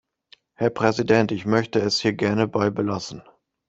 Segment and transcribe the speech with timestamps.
[0.55, 3.21] Herr Präsident, ich möchte es hier gerne bei belassen.